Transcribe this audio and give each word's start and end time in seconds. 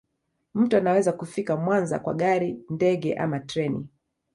Mtu 0.53 0.77
anaweza 0.77 1.13
kufika 1.13 1.55
Mwanza 1.57 1.99
kwa 1.99 2.13
gari 2.13 2.63
ndege 2.69 3.13
ama 3.13 3.39
treni 3.39 3.87